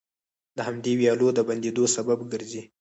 [0.57, 2.61] د همدې ويالو د بندېدو سبب ګرځي،